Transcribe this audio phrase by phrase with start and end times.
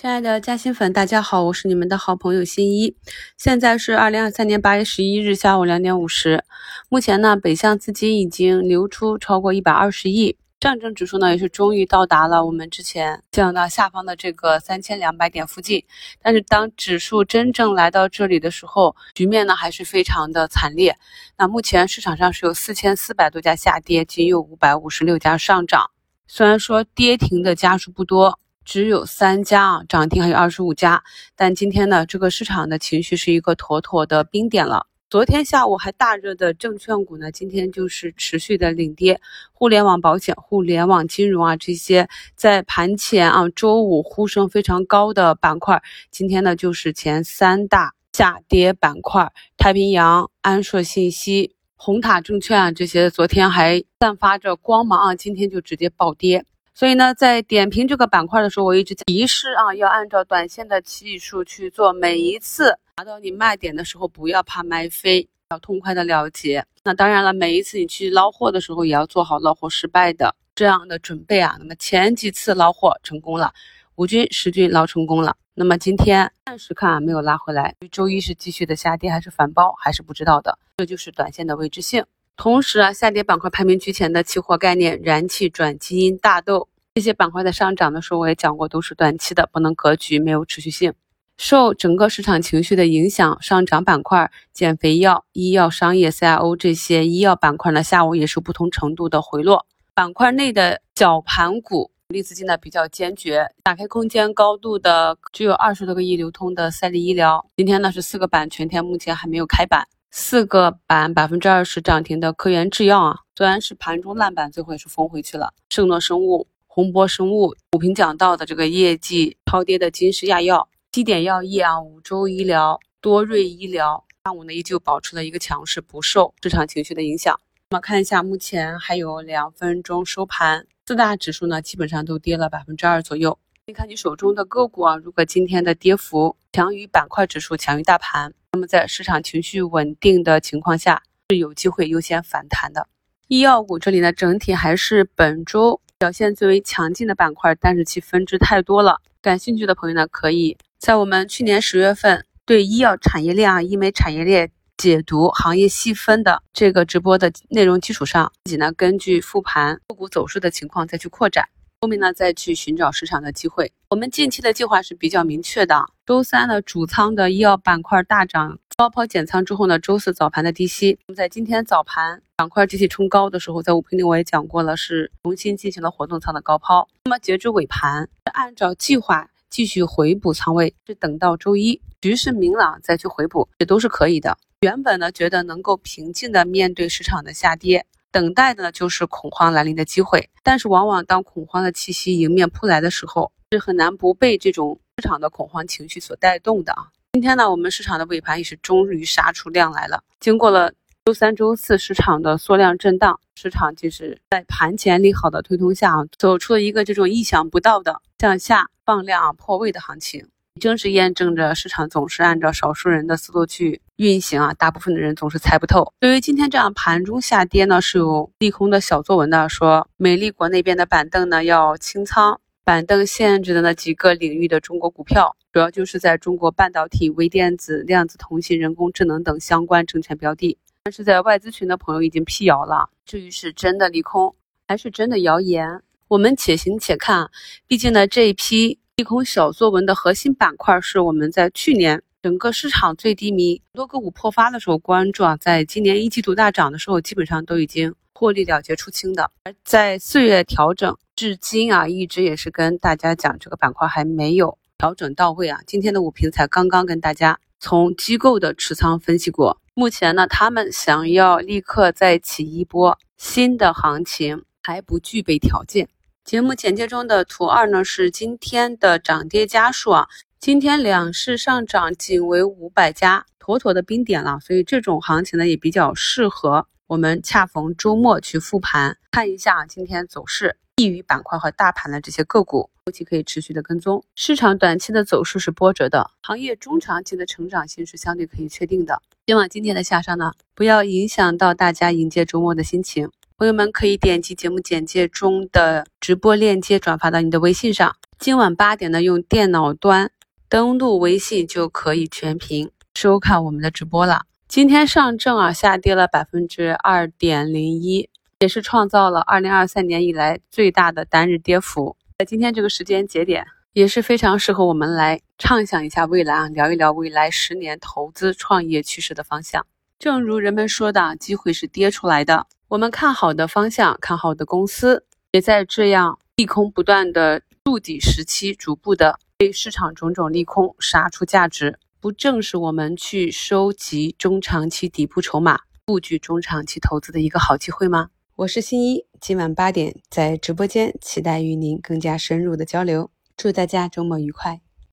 [0.00, 2.96] 亲爱的嘉兴粉，大家好，我是你们的好朋友新一。
[3.36, 6.42] 现在是二零二三年八月十一日下午两点五十。
[6.88, 15.84] 目前呢，北向资金已经流出超过一百二十亿，上证指数呢也是终于到达了我们之前降到下方的这个三千两百点附近。
[16.22, 20.96] 但是当指数真正来到这里的时候，局面呢还是非常的惨烈。
[21.36, 25.90] 那目前市场上是有四千四百多家下跌，仅有五百五十六家上涨。
[26.26, 28.38] 虽然说跌停的家数不多。
[28.64, 31.02] 只有三家啊，涨停还有二十五家，
[31.34, 34.86] 但今天呢，这个市场的情绪是一个妥妥的冰点了。
[35.08, 39.20] 昨天下午还大热的证券股呢，今天就是持续的领跌，
[39.52, 45.82] 互联网保险、互联网金融啊这些在盘前啊周五呼声非常高的板块，
[46.12, 56.44] 今天呢就是前三大下跌板块，太平洋、安硕信息、红塔证券啊这些昨天还散发着光芒啊，今天就直接暴跌。
[56.80, 61.92] 所以呢，在点评这个板块的时候，我一直提示啊，要按照短线的技术去做。
[61.92, 66.64] 每一次达到你卖点的时候，不要怕卖飞，要痛快的了结。
[66.82, 71.54] 那当然了，每一次你去捞货的时候，也要做好捞货失败的这样的准备啊。
[71.58, 73.52] 那么前几次捞货成功了，
[73.96, 75.36] 五军十军捞成功了。
[75.52, 77.74] 那么今天暂时看啊，没有拉回来。
[77.92, 80.58] 周一是继续的下跌，还是反包，还是不知道的。
[80.78, 82.06] 这就是短线的未知性。
[82.38, 86.69] 同时啊，下跌板块排名居前的期货概念、燃气、转基因、大豆。
[86.92, 90.92] 这些板块在上涨的时候，我也讲过，都是短期的，不能格局，没有持续性。
[91.38, 99.66] 受整个市场情绪的影响，上涨板块、减肥药、医药、商业、CIO 这些医药板块呢，下午也是不同程度的回落。
[99.94, 115.54] 板块内的小盘股，力资金呢比较坚决，打开空间高度的只有二十多个亿流通的赛力医疗，今天呢是四个板，全天目前还没有开板，四个板百分之二十涨停的科源制药啊，虽然是盘中烂板，最后也是封回去了。
[115.68, 116.48] 圣诺生物。
[116.72, 127.36] 宏博生物股评讲到的这个业绩超跌的金石亚药、基点药业啊、五洲医疗、多瑞医疗，上午呢依旧保持了一个强势，不受市场情绪的影响。
[127.70, 133.36] 那么看一下，目前还有两分钟收盘，四大指数呢基本上都跌了百分之二左右。
[133.66, 142.86] 你看你手中的个股啊，如果今天的跌幅强于板块指数，强于大盘，那么在市场情绪稳定的情况下，是有机会优先反弹的。
[143.26, 145.80] 医药股这里呢，整体还是本周。
[146.00, 149.02] 表现最为强劲的板块，但是其分支太多了。
[149.20, 161.46] 感兴趣的朋友呢，可以在我们去年十月份对医药产业链啊、医美产业链解读行业细分的这个直播的内容基础上，自己呢根据复盘个股走势的情况再去扩展，
[161.82, 163.70] 后面呢再去寻找市场的机会。
[163.90, 165.84] 我们近期的计划是比较明确的。
[166.06, 170.98] 周三呢主仓的医药板块大涨，高抛减仓之后呢，周四早盘的低吸。
[171.06, 172.22] 那么在今天早盘。
[172.34, 176.88] 板块集体冲高的时候，在五评里我也讲过了，是重新进行了活动仓的高抛。
[177.04, 184.38] 那么截至尾盘，按照计划继续回补仓位，是等到周一局势明朗再去回补，也都是可以的。
[184.62, 190.30] 原本呢，觉得能够平静的面对市场的下跌，等待的呢就是恐慌来临的机会。
[190.42, 196.88] 但是往往当恐慌的气息迎面扑来的时候，是很难不被这种市场的恐慌情绪所带动的啊。
[197.12, 200.72] 今天呢，我们市场的尾盘也是终于杀出量来了，经过了。
[201.04, 210.28] 周三、周四市场的缩量震荡，市场就是在盘前利好的推动下，走出了一个这种意想不到的向下放量破位的行情，
[210.60, 215.92] 正是验证着市场总是按照少数人的思路去运行啊，大部分的人总是猜不透。
[215.98, 230.56] 对于今天这样盘中下跌呢，是有利空的小作文的，说美丽国那边的板凳呢要清仓，板凳限制的那几个领域的中国股票，主要就是在中国半导体、微电子、量子通信、人工智能等相关证券标的。
[230.84, 234.34] 但是在外资群的朋友已经辟谣了，至于是真的利空
[234.68, 237.28] 还是真的谣言，我们且行且看。
[237.66, 249.30] 毕竟呢，这一批利空小作文的核心板块是我们在去年整个市场最低迷、多个股破发的时候关注啊，在今年一季度大涨的时候，基本上都已经获利了结出清的。
[249.42, 255.60] 而在四月调整至今啊，一直也是跟大家讲这个板块还没有调整到位啊。
[255.66, 259.60] 今天的午评才刚刚跟大家从机构的持仓分析过。
[259.74, 265.86] 目前呢，他们想要立刻再起一波新的行情，还不具备条件。
[266.24, 270.08] 节目简介中的图二呢，是今天的涨跌家数啊。
[270.38, 274.40] 今天两市上涨仅为五百家，妥妥的冰点了。
[274.40, 280.56] 所以这种行情呢，也比较适合我们恰逢周末去复盘，看一下今天走势。
[280.80, 284.02] 低于板块和大盘的这些个股，后期可以持续的跟踪。
[284.14, 289.02] 市场短期的走势是波折的，行业中长期的成长性是相对可以确定的。
[289.26, 293.10] 希望今天的下杀呢，不要影响到大家迎接周末的心情。
[293.36, 297.94] 朋友们可以点击节目简介中的直播链接，转发到你的微信上。
[298.18, 300.10] 今晚八点呢，用电脑端
[300.48, 304.22] 登录微信就可以全屏收看我们的直播了。
[304.48, 308.08] 今天上证啊下跌了百分之二点零一，
[308.40, 311.94] 也是创造了二零二三年以来最大的单日跌幅。
[312.18, 319.66] 在今天这个时间节点，也是非常适合我们来畅想一下未来啊，聊一聊未来十年投资创业趋势的方向。
[319.98, 322.46] 正如人们说的，机会是跌出来的。
[322.68, 327.42] 我们看好的方向，看好的公司，也在这样利空不断的。
[327.62, 338.08] 筑底时期，逐步的被市场种种利空杀出价值，不正是我们去收集中长期底部筹码、布局中长期投资的一个好机会吗？
[338.40, 343.10] 我是新一，今晚八点在直播间，期待与您更加深入的交流。
[343.36, 344.62] 祝大家周末愉快。